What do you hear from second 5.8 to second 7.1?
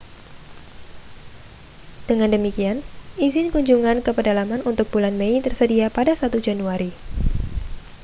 pada 1 januari